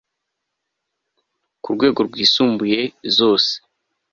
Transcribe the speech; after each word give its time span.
ku 1.61 1.69
rwego 1.75 1.99
rwisumbuye 2.07 2.81
zose 3.17 3.51